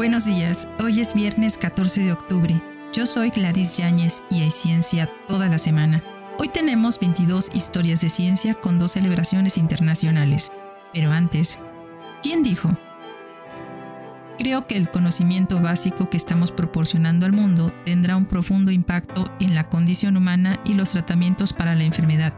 [0.00, 2.62] Buenos días, hoy es viernes 14 de octubre.
[2.90, 6.02] Yo soy Gladys Yáñez y hay ciencia toda la semana.
[6.38, 10.52] Hoy tenemos 22 historias de ciencia con dos celebraciones internacionales.
[10.94, 11.60] Pero antes,
[12.22, 12.70] ¿quién dijo?
[14.38, 19.54] Creo que el conocimiento básico que estamos proporcionando al mundo tendrá un profundo impacto en
[19.54, 22.32] la condición humana y los tratamientos para la enfermedad,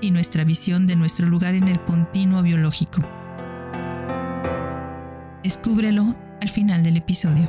[0.00, 3.02] y nuestra visión de nuestro lugar en el continuo biológico.
[5.42, 7.48] Descúbrelo al final del episodio.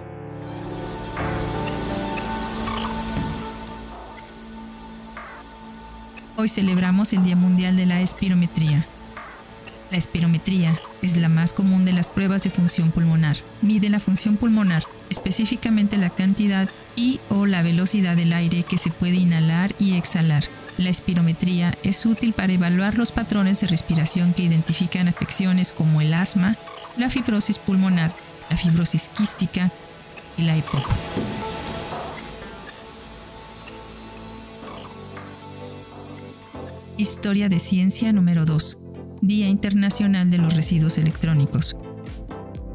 [6.37, 8.87] Hoy celebramos el Día Mundial de la Espirometría.
[9.91, 13.37] La espirometría es la más común de las pruebas de función pulmonar.
[13.61, 18.91] Mide la función pulmonar, específicamente la cantidad y o la velocidad del aire que se
[18.91, 20.43] puede inhalar y exhalar.
[20.77, 26.13] La espirometría es útil para evaluar los patrones de respiración que identifican afecciones como el
[26.13, 26.57] asma,
[26.95, 28.13] la fibrosis pulmonar,
[28.49, 29.71] la fibrosis quística
[30.37, 30.83] y la EPOC.
[36.97, 38.79] Historia de Ciencia número 2.
[39.21, 41.77] Día Internacional de los Residuos Electrónicos.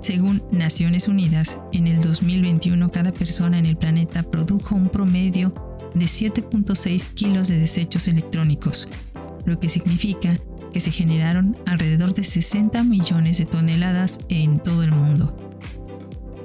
[0.00, 5.54] Según Naciones Unidas, en el 2021 cada persona en el planeta produjo un promedio
[5.94, 8.88] de 7.6 kilos de desechos electrónicos,
[9.44, 10.38] lo que significa
[10.74, 15.54] que se generaron alrededor de 60 millones de toneladas en todo el mundo.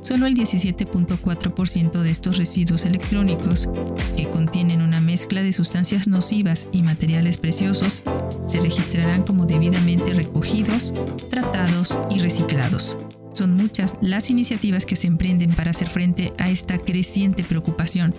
[0.01, 3.69] Solo el 17.4% de estos residuos electrónicos,
[4.15, 8.03] que contienen una mezcla de sustancias nocivas y materiales preciosos,
[8.45, 10.93] se registrarán como debidamente recogidos,
[11.31, 12.99] tratados y reciclados.
[13.33, 18.13] Son muchas las iniciativas que se emprenden para hacer frente a esta creciente preocupación,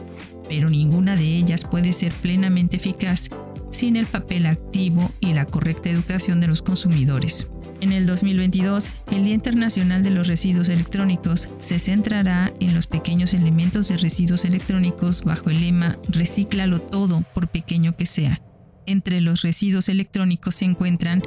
[0.48, 3.30] pero ninguna de ellas puede ser plenamente eficaz
[3.70, 7.50] sin el papel activo y la correcta educación de los consumidores.
[7.80, 13.32] En el 2022, el Día Internacional de los Residuos Electrónicos se centrará en los pequeños
[13.32, 18.42] elementos de residuos electrónicos bajo el lema Recíclalo todo, por pequeño que sea.
[18.86, 21.22] Entre los residuos electrónicos se encuentran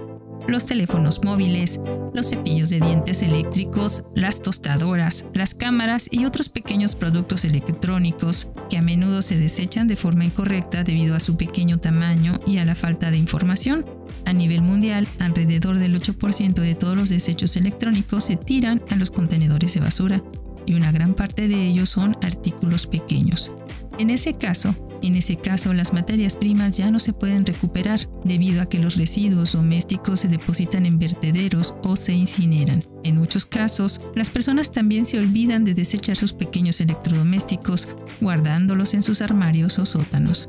[0.48, 1.80] los teléfonos móviles,
[2.14, 8.78] los cepillos de dientes eléctricos, las tostadoras, las cámaras y otros pequeños productos electrónicos que
[8.78, 12.76] a menudo se desechan de forma incorrecta debido a su pequeño tamaño y a la
[12.76, 13.86] falta de información.
[14.26, 19.12] A nivel mundial, alrededor del 8% de todos los desechos electrónicos se tiran a los
[19.12, 20.24] contenedores de basura
[20.66, 23.52] y una gran parte de ellos son artículos pequeños.
[23.98, 24.76] En ese caso,
[25.08, 28.96] en ese caso, las materias primas ya no se pueden recuperar debido a que los
[28.96, 32.84] residuos domésticos se depositan en vertederos o se incineran.
[33.04, 37.90] En muchos casos, las personas también se olvidan de desechar sus pequeños electrodomésticos
[38.22, 40.48] guardándolos en sus armarios o sótanos.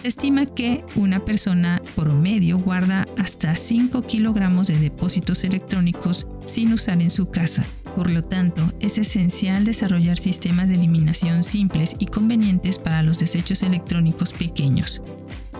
[0.00, 7.02] Se estima que una persona promedio guarda hasta 5 kilogramos de depósitos electrónicos sin usar
[7.02, 7.66] en su casa.
[7.96, 13.62] Por lo tanto, es esencial desarrollar sistemas de eliminación simples y convenientes para los desechos
[13.62, 15.02] electrónicos pequeños.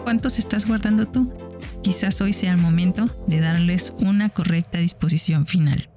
[0.04, 1.32] ¿Cuántos estás guardando tú?
[1.82, 5.90] Quizás hoy sea el momento de darles una correcta disposición final.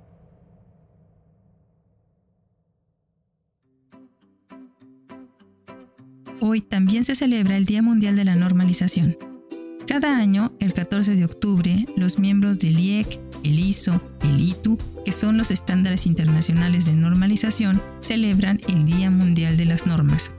[6.40, 9.18] Hoy también se celebra el Día Mundial de la Normalización.
[9.88, 15.12] Cada año, el 14 de octubre, los miembros del IEC, el ISO, el ITU, que
[15.12, 20.34] son los estándares internacionales de normalización, celebran el Día Mundial de las Normas,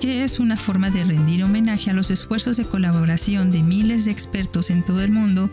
[0.00, 4.12] que es una forma de rendir homenaje a los esfuerzos de colaboración de miles de
[4.12, 5.50] expertos en todo el mundo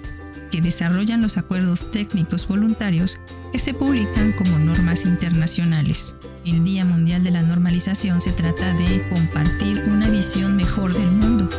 [0.51, 3.19] que desarrollan los acuerdos técnicos voluntarios
[3.51, 6.15] que se publican como normas internacionales.
[6.45, 11.49] El Día Mundial de la Normalización se trata de compartir una visión mejor del mundo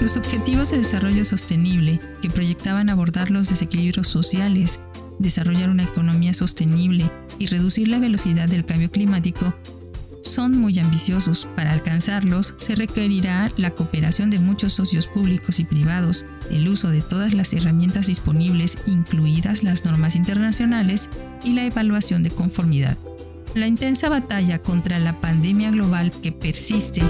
[0.00, 4.80] los Objetivos de Desarrollo Sostenible, que proyectaban abordar los desequilibrios sociales,
[5.18, 9.54] desarrollar una economía sostenible y reducir la velocidad del cambio climático,
[10.22, 11.46] son muy ambiciosos.
[11.56, 17.00] Para alcanzarlos se requerirá la cooperación de muchos socios públicos y privados, el uso de
[17.00, 21.08] todas las herramientas disponibles, incluidas las normas internacionales,
[21.42, 22.98] y la evaluación de conformidad.
[23.54, 27.02] La intensa batalla contra la pandemia global que persiste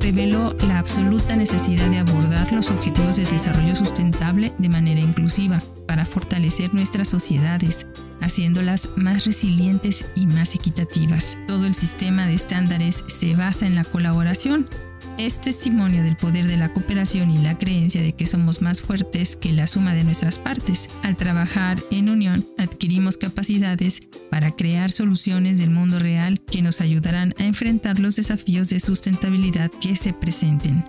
[0.00, 6.04] reveló la absoluta necesidad de abordar los objetivos de desarrollo sustentable de manera inclusiva para
[6.04, 7.86] fortalecer nuestras sociedades,
[8.20, 11.38] haciéndolas más resilientes y más equitativas.
[11.46, 14.68] Todo el sistema de estándares se basa en la colaboración
[15.18, 19.36] es testimonio del poder de la cooperación y la creencia de que somos más fuertes
[19.36, 20.88] que la suma de nuestras partes.
[21.02, 27.34] Al trabajar en unión, adquirimos capacidades para crear soluciones del mundo real que nos ayudarán
[27.38, 30.84] a enfrentar los desafíos de sustentabilidad que se presenten.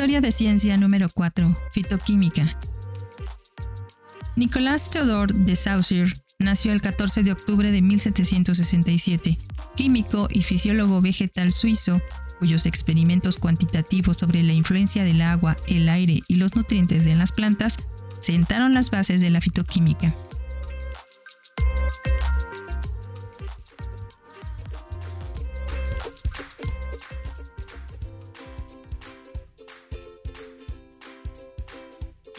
[0.00, 1.54] Historia de ciencia número 4.
[1.74, 2.58] Fitoquímica.
[4.34, 9.38] Nicolas Theodore de Saussure nació el 14 de octubre de 1767,
[9.76, 12.00] químico y fisiólogo vegetal suizo,
[12.38, 17.32] cuyos experimentos cuantitativos sobre la influencia del agua, el aire y los nutrientes en las
[17.32, 17.76] plantas
[18.20, 20.14] sentaron las bases de la fitoquímica.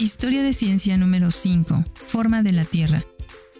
[0.01, 1.85] Historia de ciencia número 5.
[2.07, 3.03] Forma de la Tierra.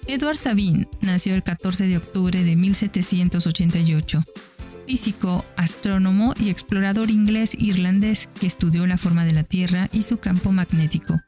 [0.07, 4.23] Edward Sabine nació el 14 de octubre de 1788.
[4.87, 10.51] Físico, astrónomo y explorador inglés-irlandés que estudió la forma de la Tierra y su campo
[10.51, 11.21] magnético.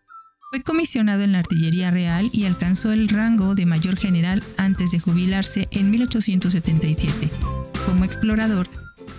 [0.49, 4.99] Fue comisionado en la Artillería Real y alcanzó el rango de mayor general antes de
[4.99, 7.29] jubilarse en 1877.
[7.85, 8.67] Como explorador,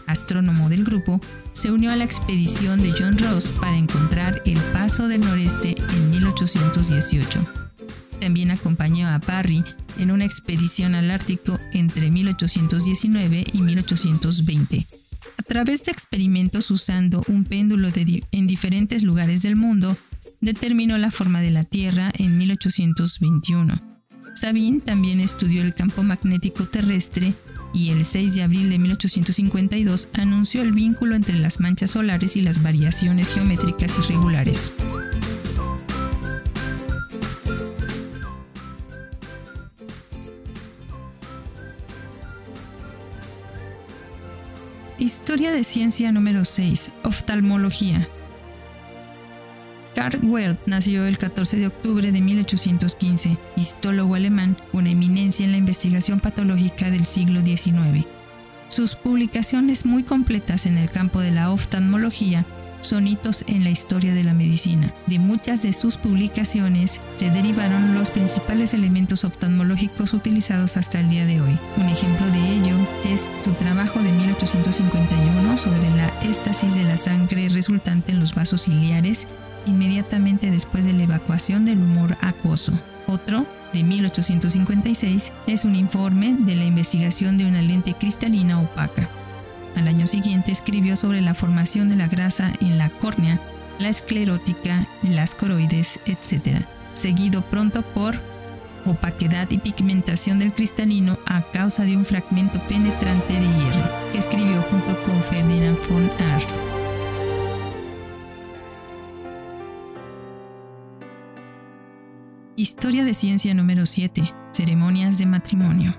[0.06, 1.20] astrónomo del grupo,
[1.52, 6.10] se unió a la expedición de John Ross para encontrar el Paso del Noreste en
[6.10, 7.44] 1818.
[8.20, 9.62] También acompañó a Parry
[9.98, 14.86] en una expedición al Ártico entre 1819 y 1820.
[15.36, 17.88] A través de experimentos usando un péndulo
[18.32, 19.96] en diferentes lugares del mundo,
[20.40, 23.80] determinó la forma de la Tierra en 1821.
[24.34, 27.34] Sabine también estudió el campo magnético terrestre
[27.74, 32.40] y el 6 de abril de 1852 anunció el vínculo entre las manchas solares y
[32.40, 34.72] las variaciones geométricas irregulares.
[44.96, 46.92] Historia de ciencia número 6.
[47.02, 48.08] Oftalmología.
[49.94, 55.58] Karl Werth nació el 14 de octubre de 1815, histólogo alemán, una eminencia en la
[55.58, 58.04] investigación patológica del siglo XIX.
[58.68, 62.44] Sus publicaciones muy completas en el campo de la oftalmología
[62.80, 64.92] son hitos en la historia de la medicina.
[65.06, 71.24] De muchas de sus publicaciones se derivaron los principales elementos oftalmológicos utilizados hasta el día
[71.24, 71.56] de hoy.
[71.76, 77.48] Un ejemplo de ello es su trabajo de 1851 sobre la éstasis de la sangre
[77.48, 79.28] resultante en los vasos ciliares
[79.66, 82.72] inmediatamente después de la evacuación del humor acuoso.
[83.06, 89.08] Otro, de 1856, es un informe de la investigación de una lente cristalina opaca.
[89.76, 93.40] Al año siguiente escribió sobre la formación de la grasa en la córnea,
[93.78, 96.62] la esclerótica, las coroides, etc.,
[96.92, 98.20] seguido pronto por
[98.86, 104.62] opaquedad y pigmentación del cristalino a causa de un fragmento penetrante de hierro, que escribió
[104.62, 106.73] junto con Ferdinand von Arsch.
[112.56, 114.22] Historia de ciencia número 7.
[114.52, 115.92] Ceremonias de matrimonio.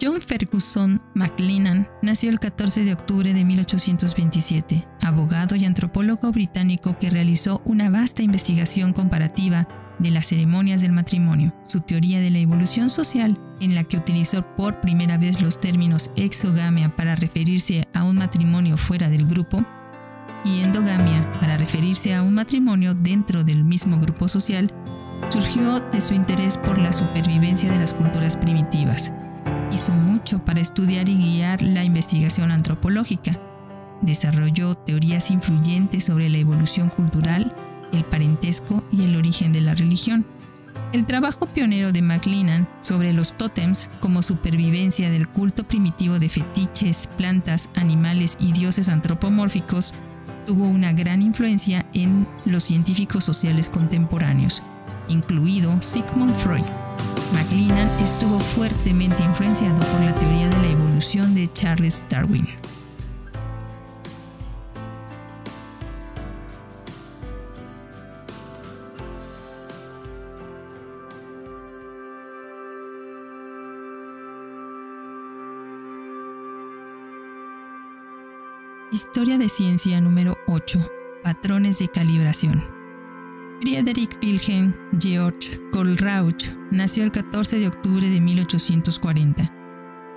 [0.00, 7.10] John Ferguson McLennan nació el 14 de octubre de 1827, abogado y antropólogo británico que
[7.10, 9.66] realizó una vasta investigación comparativa
[9.98, 14.46] de las ceremonias del matrimonio, su teoría de la evolución social, en la que utilizó
[14.54, 19.66] por primera vez los términos exogamia para referirse a un matrimonio fuera del grupo
[20.44, 24.72] y endogamia para referirse a un matrimonio dentro del mismo grupo social,
[25.34, 29.12] surgió de su interés por la supervivencia de las culturas primitivas.
[29.72, 33.36] Hizo mucho para estudiar y guiar la investigación antropológica.
[34.00, 37.52] Desarrolló teorías influyentes sobre la evolución cultural,
[37.92, 40.24] el parentesco y el origen de la religión.
[40.92, 47.08] El trabajo pionero de MacLennan sobre los tótems como supervivencia del culto primitivo de fetiches,
[47.16, 49.94] plantas, animales y dioses antropomórficos
[50.46, 54.62] tuvo una gran influencia en los científicos sociales contemporáneos,
[55.08, 56.64] incluido Sigmund Freud.
[57.32, 62.46] McLennan estuvo fuertemente influenciado por la teoría de la evolución de Charles Darwin.
[78.94, 80.78] Historia de ciencia número 8.
[81.24, 82.73] Patrones de calibración.
[83.60, 85.38] Friedrich Wilhelm Georg
[85.72, 89.52] Kohlrausch nació el 14 de octubre de 1840,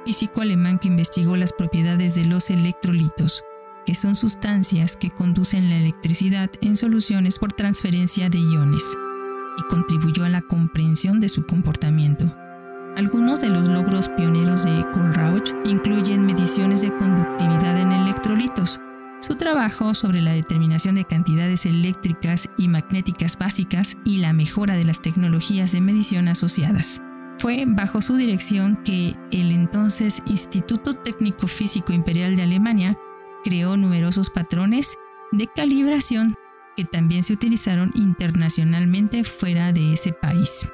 [0.06, 3.44] físico alemán que investigó las propiedades de los electrolitos,
[3.86, 8.84] que son sustancias que conducen la electricidad en soluciones por transferencia de iones,
[9.58, 12.26] y contribuyó a la comprensión de su comportamiento.
[12.98, 18.82] Algunos de los logros pioneros de Kohlrausch incluyen mediciones de conductividad en electrolitos,
[19.28, 24.86] su trabajo sobre la determinación de cantidades eléctricas y magnéticas básicas y la mejora de
[24.86, 27.02] las tecnologías de medición asociadas.
[27.38, 32.98] Fue bajo su dirección que el entonces Instituto Técnico Físico Imperial de Alemania
[33.44, 34.98] creó numerosos patrones
[35.34, 36.34] de calibración
[36.78, 40.70] que también se utilizaron internacionalmente fuera de ese país.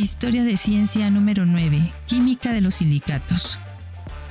[0.00, 1.92] Historia de ciencia número 9.
[2.06, 3.60] Química de los silicatos.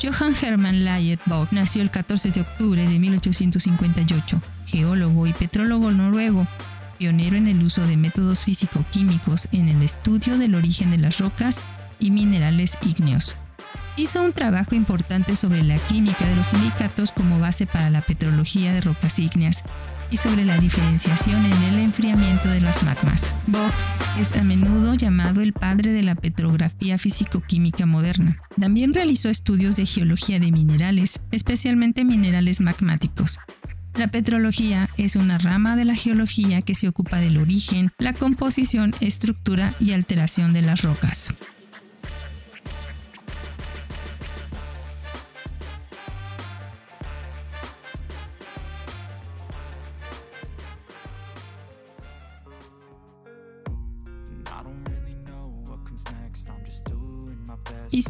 [0.01, 1.19] Johann Hermann Layet
[1.51, 6.47] nació el 14 de octubre de 1858, geólogo y petrólogo noruego,
[6.97, 11.63] pionero en el uso de métodos físico-químicos en el estudio del origen de las rocas
[11.99, 13.37] y minerales ígneos.
[13.95, 18.73] Hizo un trabajo importante sobre la química de los silicatos como base para la petrología
[18.73, 19.63] de rocas ígneas
[20.11, 23.33] y sobre la diferenciación en el enfriamiento de los magmas.
[23.47, 23.73] Bock
[24.19, 28.41] es a menudo llamado el padre de la petrografía físico-química moderna.
[28.59, 33.39] También realizó estudios de geología de minerales, especialmente minerales magmáticos.
[33.95, 38.93] La petrología es una rama de la geología que se ocupa del origen, la composición,
[39.01, 41.33] estructura y alteración de las rocas.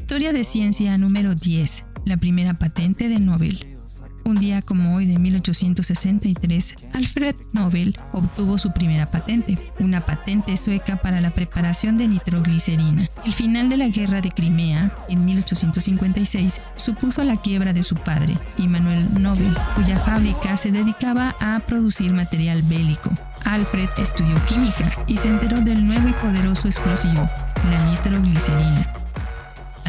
[0.09, 1.85] Historia de ciencia número 10.
[2.05, 3.77] La primera patente de Nobel.
[4.25, 10.99] Un día como hoy de 1863, Alfred Nobel obtuvo su primera patente, una patente sueca
[10.99, 13.07] para la preparación de nitroglicerina.
[13.23, 18.35] El final de la guerra de Crimea, en 1856, supuso la quiebra de su padre,
[18.57, 23.11] Immanuel Nobel, cuya fábrica se dedicaba a producir material bélico.
[23.45, 27.29] Alfred estudió química y se enteró del nuevo y poderoso explosivo,
[27.69, 28.91] la nitroglicerina.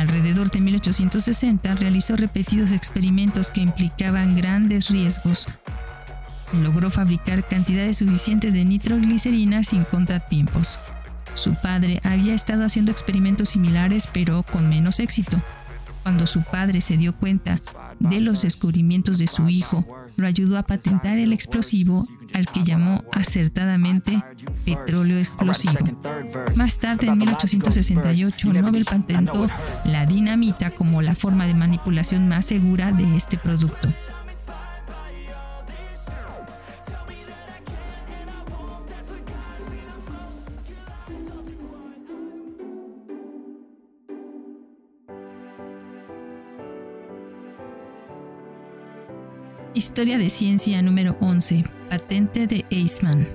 [0.01, 5.47] Alrededor de 1860 realizó repetidos experimentos que implicaban grandes riesgos.
[6.63, 10.81] Logró fabricar cantidades suficientes de nitroglicerina sin contratiempos.
[11.35, 15.39] Su padre había estado haciendo experimentos similares pero con menos éxito.
[16.03, 17.61] Cuando su padre se dio cuenta
[17.99, 19.85] de los descubrimientos de su hijo,
[20.21, 24.23] lo ayudó a patentar el explosivo al que llamó acertadamente
[24.65, 25.79] petróleo explosivo.
[26.55, 29.49] Más tarde, en 1868, Nobel patentó
[29.87, 33.89] la dinamita como la forma de manipulación más segura de este producto.
[49.81, 51.65] Historia de ciencia número 11.
[51.89, 53.27] Patente de Eastman.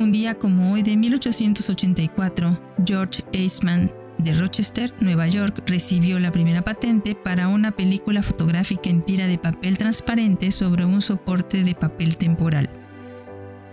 [0.00, 6.62] Un día como hoy de 1884, George Eastman de Rochester, Nueva York, recibió la primera
[6.62, 12.16] patente para una película fotográfica en tira de papel transparente sobre un soporte de papel
[12.16, 12.68] temporal.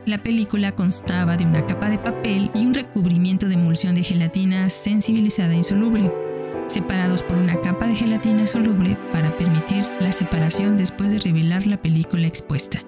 [0.05, 4.69] La película constaba de una capa de papel y un recubrimiento de emulsión de gelatina
[4.69, 6.11] sensibilizada e insoluble
[6.67, 11.81] separados por una capa de gelatina soluble para permitir la separación después de revelar la
[11.81, 12.83] película expuesta.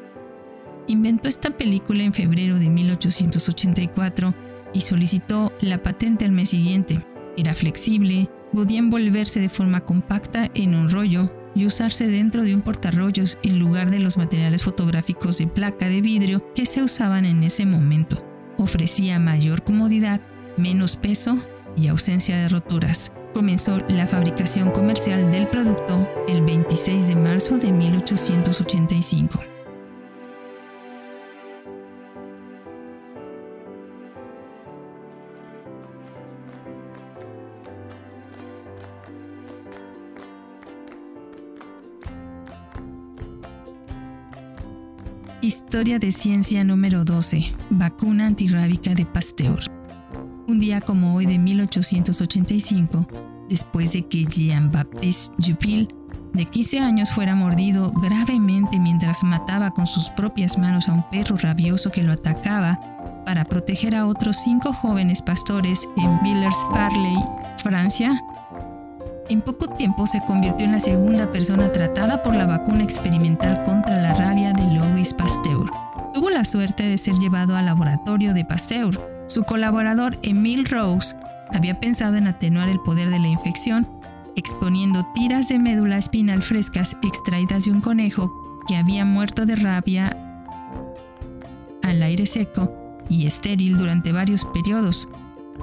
[0.87, 4.33] Inventó esta película en febrero de 1884
[4.73, 6.99] y solicitó la patente al mes siguiente.
[7.35, 12.61] Era flexible, podía envolverse de forma compacta en un rollo y usarse dentro de un
[12.61, 17.43] portarrollos en lugar de los materiales fotográficos de placa de vidrio que se usaban en
[17.43, 18.23] ese momento.
[18.57, 20.21] Ofrecía mayor comodidad,
[20.55, 21.37] menos peso
[21.75, 27.71] y ausencia de roturas comenzó la fabricación comercial del producto el 26 de marzo de
[27.71, 29.39] 1885.
[45.47, 47.53] Historia de ciencia número 12.
[47.69, 49.76] Vacuna antirrábica de Pasteur.
[50.85, 53.07] Como hoy de 1885,
[53.49, 55.87] después de que Jean-Baptiste Jupil,
[56.33, 61.37] de 15 años, fuera mordido gravemente mientras mataba con sus propias manos a un perro
[61.37, 62.79] rabioso que lo atacaba
[63.25, 67.15] para proteger a otros cinco jóvenes pastores en Villers-Farley,
[67.63, 68.21] Francia,
[69.29, 74.01] en poco tiempo se convirtió en la segunda persona tratada por la vacuna experimental contra
[74.01, 75.65] la rabia de Louis Pasteur.
[76.13, 81.15] Tuvo la suerte de ser llevado al laboratorio de Pasteur, su colaborador Emil Rose
[81.53, 83.87] había pensado en atenuar el poder de la infección
[84.37, 88.31] exponiendo tiras de médula espinal frescas extraídas de un conejo
[88.67, 90.15] que había muerto de rabia
[91.81, 92.71] al aire seco
[93.09, 95.09] y estéril durante varios periodos.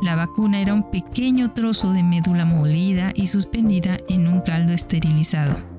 [0.03, 5.74] La vacuna era un pequeño trozo de médula molida y suspendida en un caldo esterilizado.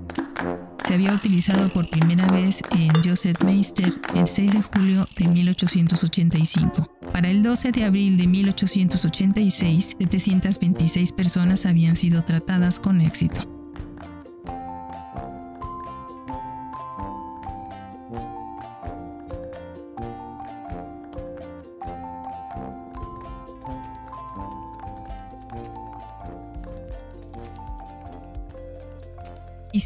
[0.85, 6.87] Se había utilizado por primera vez en Joseph Meister el 6 de julio de 1885.
[7.11, 13.54] Para el 12 de abril de 1886, 726 personas habían sido tratadas con éxito.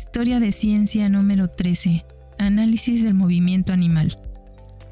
[0.10, 2.04] Historia de Ciencia número 13.
[2.40, 4.18] Análisis del movimiento animal.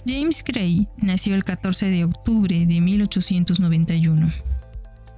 [0.06, 4.32] James Gray nació el 14 de octubre de 1891.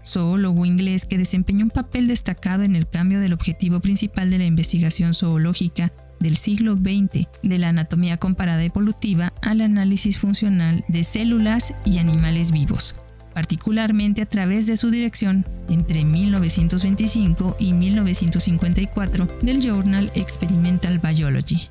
[0.07, 4.45] Zoólogo inglés que desempeñó un papel destacado en el cambio del objetivo principal de la
[4.45, 5.91] investigación zoológica
[6.21, 12.53] del siglo XX de la anatomía comparada evolutiva al análisis funcional de células y animales
[12.53, 12.95] vivos
[13.39, 21.69] particularmente a través de su dirección entre 1925 y 1954 del Journal Experimental Biology.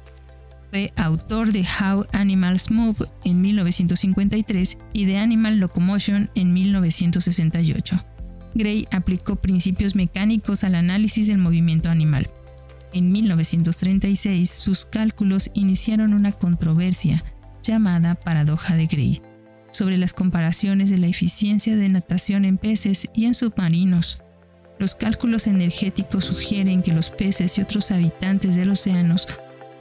[0.70, 8.02] Fue autor de How Animals Move en 1953 y de Animal Locomotion en 1968.
[8.54, 12.30] Gray aplicó principios mecánicos al análisis del movimiento animal.
[12.94, 17.22] En 1936, sus cálculos iniciaron una controversia
[17.62, 19.20] llamada paradoja de Gray,
[19.78, 24.24] sobre las comparaciones de la eficiencia de natación en peces y en submarinos.
[24.80, 29.28] Los cálculos energéticos sugieren que los peces y otros habitantes de los océanos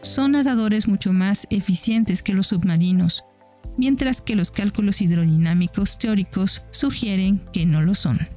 [0.04, 3.26] son nadadores mucho más eficientes que los submarinos,
[3.76, 8.37] mientras que los cálculos hidrodinámicos teóricos sugieren que no lo son.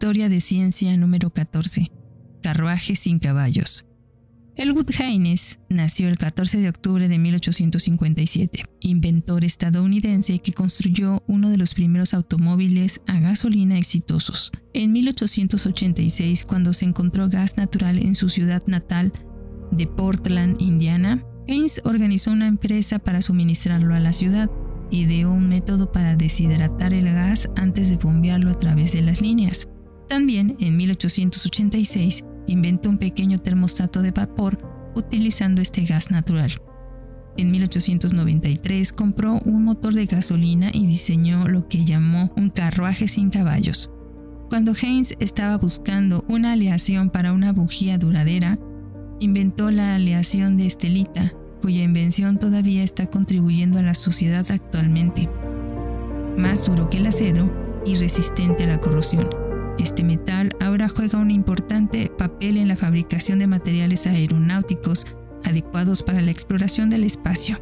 [0.00, 1.90] Historia de Ciencia número 14.
[2.40, 3.84] Carruaje sin caballos.
[4.54, 11.56] Elwood Haynes nació el 14 de octubre de 1857, inventor estadounidense que construyó uno de
[11.56, 14.52] los primeros automóviles a gasolina exitosos.
[14.72, 19.12] En 1886, cuando se encontró gas natural en su ciudad natal
[19.72, 24.48] de Portland, Indiana, Haynes organizó una empresa para suministrarlo a la ciudad
[24.90, 29.68] ideó un método para deshidratar el gas antes de bombearlo a través de las líneas.
[30.08, 34.58] También, en 1886, inventó un pequeño termostato de vapor
[34.94, 36.52] utilizando este gas natural.
[37.36, 43.30] En 1893 compró un motor de gasolina y diseñó lo que llamó un carruaje sin
[43.30, 43.92] caballos.
[44.48, 48.58] Cuando Haynes estaba buscando una aleación para una bujía duradera,
[49.20, 55.28] inventó la aleación de estelita, cuya invención todavía está contribuyendo a la sociedad actualmente.
[56.36, 57.52] Más duro que el acero
[57.84, 59.47] y resistente a la corrosión.
[59.78, 65.06] Este metal ahora juega un importante papel en la fabricación de materiales aeronáuticos
[65.44, 67.60] adecuados para la exploración del espacio.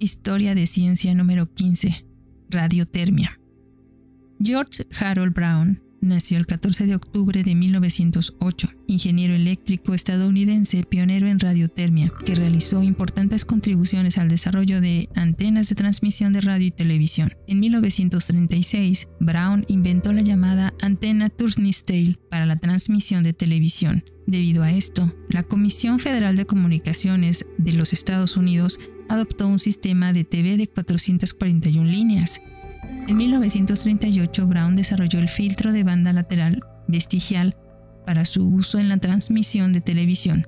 [0.00, 2.04] Historia de Ciencia número 15.
[2.48, 3.38] Radiotermia.
[4.40, 11.40] George Harold Brown nació el 14 de octubre de 1908, ingeniero eléctrico estadounidense pionero en
[11.40, 17.34] radiotermia, que realizó importantes contribuciones al desarrollo de antenas de transmisión de radio y televisión.
[17.46, 24.04] En 1936, Brown inventó la llamada antena Turnstile para la transmisión de televisión.
[24.26, 30.12] Debido a esto, la Comisión Federal de Comunicaciones de los Estados Unidos adoptó un sistema
[30.12, 32.40] de TV de 441 líneas.
[33.08, 37.56] En 1938, Brown desarrolló el filtro de banda lateral vestigial
[38.06, 40.46] para su uso en la transmisión de televisión,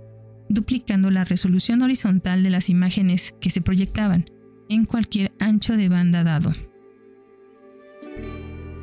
[0.49, 4.25] duplicando la resolución horizontal de las imágenes que se proyectaban
[4.69, 6.53] en cualquier ancho de banda dado.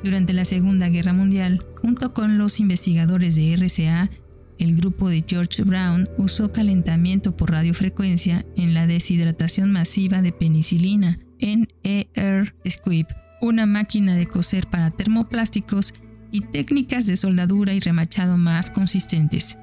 [0.03, 4.10] Durante la Segunda Guerra Mundial, junto con los investigadores de RCA,
[4.58, 11.19] el grupo de George Brown usó calentamiento por radiofrecuencia en la deshidratación masiva de penicilina
[11.39, 13.08] en ER Squib,
[13.41, 15.93] una máquina de coser para termoplásticos
[16.32, 19.58] y técnicas de soldadura y remachado más consistentes.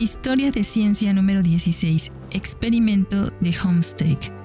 [0.00, 2.12] Historia de ciencia número 16.
[2.30, 4.37] Experimento de Homestake.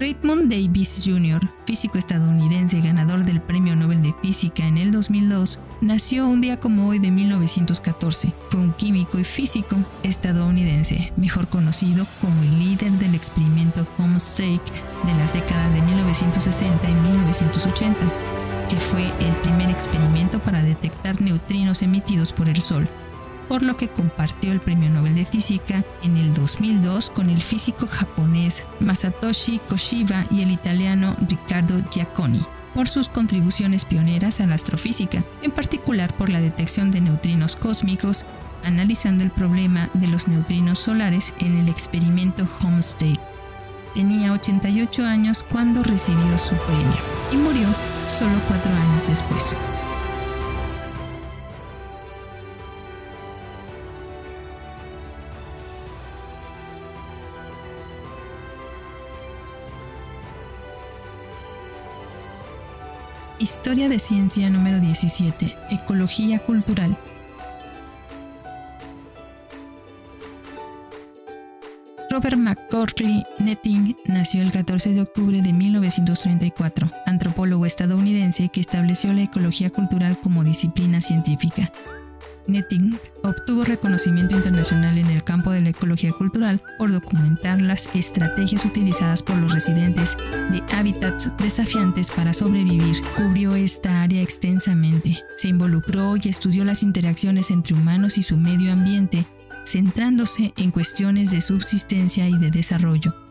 [0.00, 6.26] Raymond Davis Jr., físico estadounidense ganador del Premio Nobel de Física en el 2002, nació
[6.26, 8.32] un día como hoy de 1914.
[8.48, 14.72] Fue un químico y físico estadounidense, mejor conocido como el líder del experimento Homestake
[15.04, 18.00] de las décadas de 1960 y 1980,
[18.70, 22.88] que fue el primer experimento para detectar neutrinos emitidos por el Sol
[23.50, 27.88] por lo que compartió el Premio Nobel de Física en el 2002 con el físico
[27.88, 35.24] japonés Masatoshi Koshiba y el italiano Riccardo Giacconi por sus contribuciones pioneras a la astrofísica,
[35.42, 38.24] en particular por la detección de neutrinos cósmicos,
[38.62, 43.18] analizando el problema de los neutrinos solares en el experimento Homestake.
[43.94, 46.94] Tenía 88 años cuando recibió su premio
[47.32, 47.66] y murió
[48.06, 49.56] solo cuatro años después.
[63.40, 65.56] Historia de Ciencia número 17.
[65.70, 66.94] Ecología Cultural.
[72.10, 79.22] Robert McCorkley Netting nació el 14 de octubre de 1934, antropólogo estadounidense que estableció la
[79.22, 81.72] ecología cultural como disciplina científica.
[82.52, 88.64] Netting obtuvo reconocimiento internacional en el campo de la ecología cultural por documentar las estrategias
[88.64, 90.16] utilizadas por los residentes
[90.50, 92.96] de hábitats desafiantes para sobrevivir.
[93.16, 95.18] Cubrió esta área extensamente.
[95.36, 99.26] Se involucró y estudió las interacciones entre humanos y su medio ambiente,
[99.64, 103.29] centrándose en cuestiones de subsistencia y de desarrollo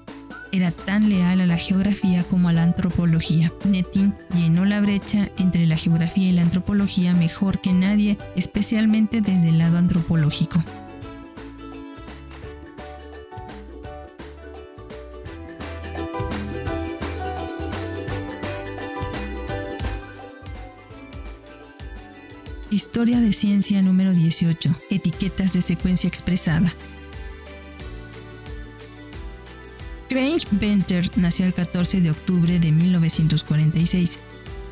[0.51, 3.51] era tan leal a la geografía como a la antropología.
[3.65, 9.49] Netting llenó la brecha entre la geografía y la antropología mejor que nadie, especialmente desde
[9.49, 10.63] el lado antropológico.
[22.71, 24.75] Historia de ciencia número 18.
[24.91, 26.71] Etiquetas de secuencia expresada.
[30.09, 34.17] Craig Venter nació el 14 de octubre de 1946,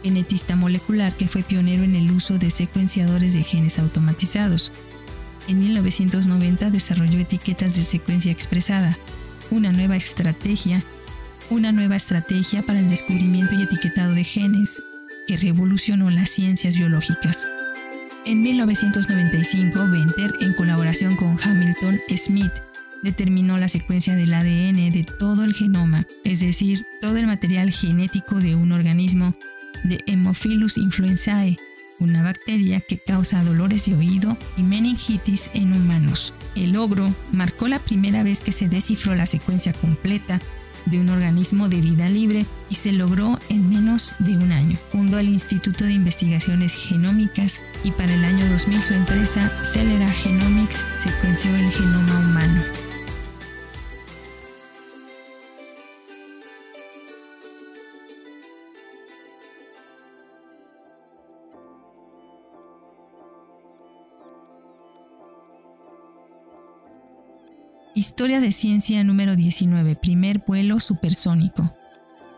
[0.01, 4.71] genetista molecular que fue pionero en el uso de secuenciadores de genes automatizados.
[5.47, 8.97] En 1990 desarrolló etiquetas de secuencia expresada,
[9.51, 10.83] una nueva estrategia,
[11.51, 14.81] una nueva estrategia para el descubrimiento y etiquetado de genes
[15.27, 17.47] que revolucionó las ciencias biológicas.
[18.25, 22.51] En 1995, Venter, en colaboración con Hamilton Smith,
[23.03, 28.35] determinó la secuencia del ADN de todo el genoma, es decir, todo el material genético
[28.35, 29.33] de un organismo
[29.83, 31.57] de Hemophilus influenzae,
[31.99, 36.33] una bacteria que causa dolores de oído y meningitis en humanos.
[36.55, 40.39] El logro marcó la primera vez que se descifró la secuencia completa
[40.85, 44.77] de un organismo de vida libre y se logró en menos de un año.
[44.91, 50.83] Fundó el Instituto de Investigaciones Genómicas y para el año 2000 su empresa Celera Genomics
[50.99, 52.86] secuenció el genoma humano.
[67.97, 71.75] Historia de ciencia número 19, primer vuelo supersónico.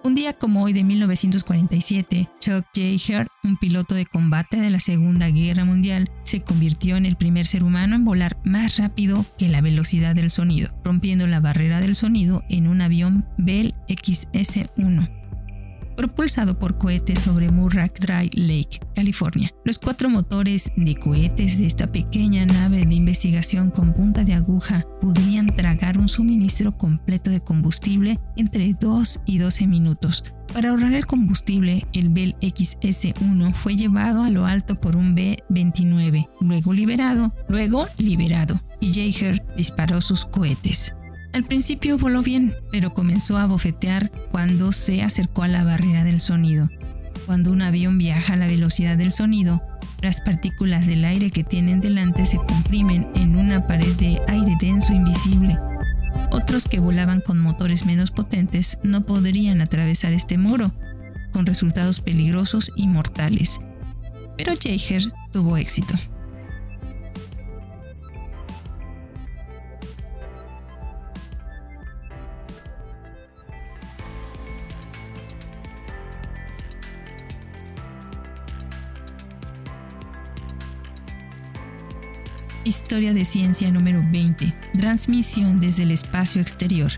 [0.06, 5.28] Un día como hoy de 1947, Chuck Yeager, un piloto de combate de la Segunda
[5.28, 9.60] Guerra Mundial, se convirtió en el primer ser humano en volar más rápido que la
[9.60, 15.19] velocidad del sonido, rompiendo la barrera del sonido en un avión Bell XS-1
[16.00, 19.54] propulsado por cohetes sobre Murrack Dry Lake, California.
[19.66, 24.86] Los cuatro motores de cohetes de esta pequeña nave de investigación con punta de aguja
[25.02, 30.24] podrían tragar un suministro completo de combustible entre 2 y 12 minutos.
[30.54, 36.30] Para ahorrar el combustible, el Bell XS-1 fue llevado a lo alto por un B-29,
[36.40, 40.96] luego liberado, luego liberado, y Jaeger disparó sus cohetes.
[41.32, 46.20] Al principio voló bien, pero comenzó a bofetear cuando se acercó a la barrera del
[46.20, 46.70] sonido.
[47.28, 49.62] Cuando un avión viaja a la velocidad del sonido,
[50.02, 54.94] las partículas del aire que tienen delante se comprimen en una pared de aire denso
[54.94, 55.56] invisible.
[56.32, 60.72] Otros que volaban con motores menos potentes no podrían atravesar este muro,
[61.32, 63.60] con resultados peligrosos y mortales.
[64.36, 65.94] Pero Jaeger tuvo éxito.
[82.90, 84.52] Historia de Ciencia número 20.
[84.80, 86.92] Transmisión desde el espacio exterior.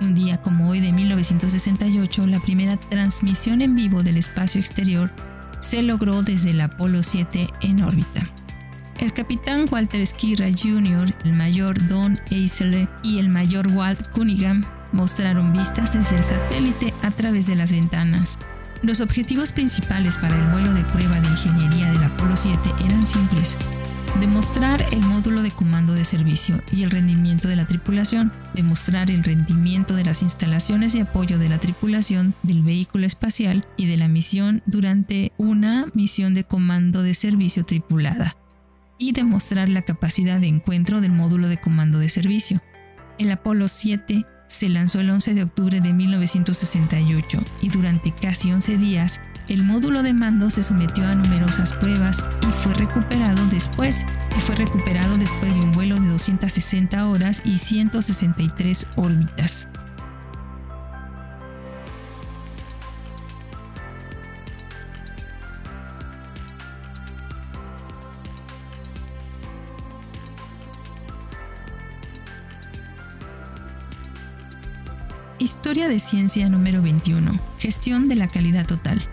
[0.00, 5.10] Un día como hoy de 1968, la primera transmisión en vivo del espacio exterior
[5.58, 8.30] se logró desde el Apolo 7 en órbita.
[9.00, 15.52] El capitán Walter Skirra Jr., el mayor Don Eisele y el mayor Walt Cunningham mostraron
[15.52, 18.38] vistas desde el satélite a través de las ventanas.
[18.82, 23.58] Los objetivos principales para el vuelo de prueba de ingeniería del Apolo 7 eran simples.
[24.16, 29.22] Demostrar el módulo de comando de servicio y el rendimiento de la tripulación, demostrar el
[29.22, 34.08] rendimiento de las instalaciones de apoyo de la tripulación del vehículo espacial y de la
[34.08, 38.36] misión durante una misión de comando de servicio tripulada,
[38.98, 42.60] y demostrar la capacidad de encuentro del módulo de comando de servicio.
[43.18, 48.78] El Apolo 7 se lanzó el 11 de octubre de 1968 y durante casi 11
[48.78, 54.04] días el módulo de mando se sometió a numerosas pruebas y fue recuperado después
[54.36, 59.68] y fue recuperado después de un vuelo de 260 horas y 163 órbitas.
[75.40, 77.32] Historia de ciencia número 21.
[77.58, 79.08] Gestión de la calidad total.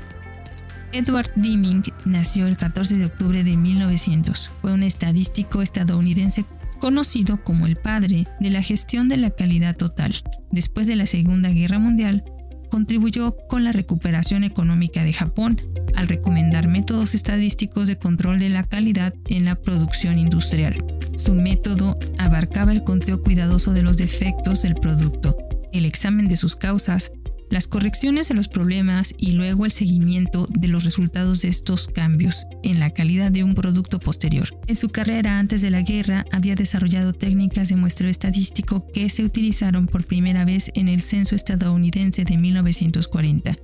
[0.96, 4.54] Edward Deming nació el 14 de octubre de 1900.
[4.62, 6.46] Fue un estadístico estadounidense
[6.80, 10.24] conocido como el padre de la gestión de la calidad total.
[10.52, 12.24] Después de la Segunda Guerra Mundial,
[12.72, 15.62] contribuyó con la recuperación económica de Japón
[15.96, 20.78] al recomendar métodos estadísticos de control de la calidad en la producción industrial.
[21.18, 25.38] Su método abarcaba el conteo cuidadoso de los defectos del producto,
[25.74, 27.12] el examen de sus causas,
[27.50, 32.48] las correcciones de los problemas y luego el seguimiento de los resultados de estos cambios
[32.64, 34.58] en la calidad de un producto posterior.
[34.68, 39.24] En su carrera antes de la guerra había desarrollado técnicas de muestreo estadístico que se
[39.24, 43.56] utilizaron por primera vez en el censo estadounidense de 1940.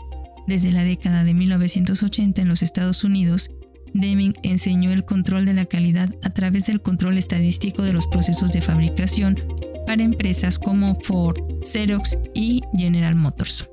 [0.48, 3.52] Desde la década de 1980 en los Estados Unidos,
[3.94, 8.52] Deming enseñó el control de la calidad a través del control estadístico de los procesos
[8.52, 9.38] de fabricación
[9.86, 13.71] para empresas como Ford, Xerox y General Motors.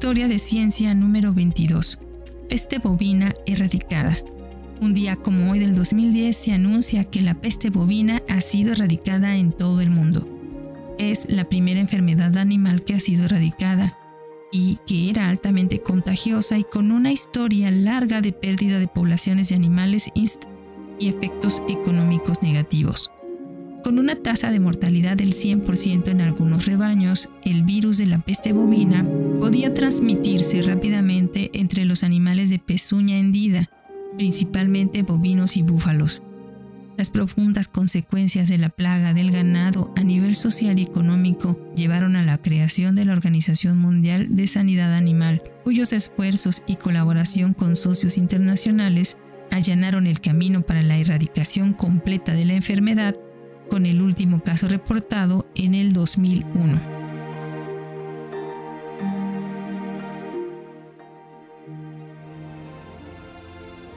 [0.00, 2.00] Historia de ciencia número 22.
[2.48, 4.16] Peste bovina erradicada.
[4.80, 9.36] Un día como hoy del 2010 se anuncia que la peste bovina ha sido erradicada
[9.36, 10.26] en todo el mundo.
[10.98, 13.98] Es la primera enfermedad animal que ha sido erradicada
[14.50, 19.56] y que era altamente contagiosa y con una historia larga de pérdida de poblaciones de
[19.56, 23.12] animales y efectos económicos negativos.
[23.82, 28.52] Con una tasa de mortalidad del 100% en algunos rebaños, el virus de la peste
[28.52, 29.06] bovina
[29.40, 33.70] podía transmitirse rápidamente entre los animales de pezuña hendida,
[34.18, 36.22] principalmente bovinos y búfalos.
[36.98, 42.22] Las profundas consecuencias de la plaga del ganado a nivel social y económico llevaron a
[42.22, 48.18] la creación de la Organización Mundial de Sanidad Animal, cuyos esfuerzos y colaboración con socios
[48.18, 49.16] internacionales
[49.50, 53.16] allanaron el camino para la erradicación completa de la enfermedad
[53.70, 56.80] con el último caso reportado en el 2001.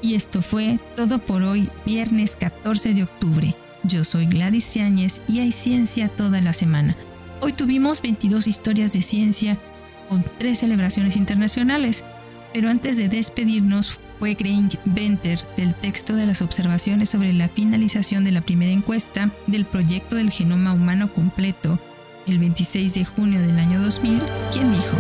[0.02, 3.56] Y esto fue todo por hoy, viernes 14 de octubre.
[3.84, 6.96] Yo soy Gladys Yáñez y hay ciencia toda la semana.
[7.42, 9.58] Hoy tuvimos 22 historias de ciencia
[10.10, 12.04] con tres celebraciones internacionales,
[12.54, 18.24] pero antes de despedirnos fue Greg Venter del texto de las observaciones sobre la finalización
[18.24, 21.78] de la primera encuesta del proyecto del genoma humano completo
[22.26, 24.22] el 26 de junio del año 2000,
[24.54, 24.96] quien dijo,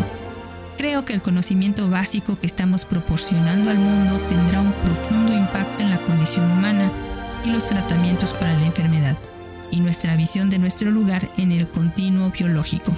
[0.77, 5.91] Creo que el conocimiento básico que estamos proporcionando al mundo tendrá un profundo impacto en
[5.91, 6.91] la condición humana
[7.45, 9.15] y los tratamientos para la enfermedad,
[9.71, 12.93] y nuestra visión de nuestro lugar en el continuo biológico.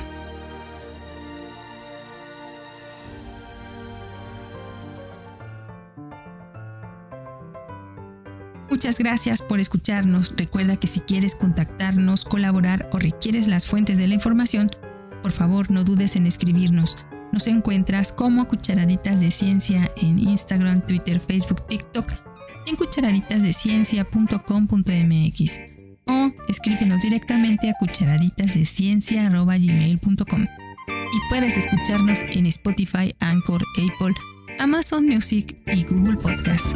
[8.85, 10.35] Muchas gracias por escucharnos.
[10.37, 14.69] Recuerda que si quieres contactarnos, colaborar o requieres las fuentes de la información,
[15.23, 17.03] por favor no dudes en escribirnos.
[17.31, 22.11] Nos encuentras como Cucharaditas de Ciencia en Instagram, Twitter, Facebook, TikTok
[22.67, 25.59] y en cucharaditasdeciencia.com.mx
[26.05, 34.13] o escríbenos directamente a cucharaditasdeciencia.gmail.com y puedes escucharnos en Spotify, Anchor, Apple,
[34.59, 36.75] Amazon Music y Google Podcast.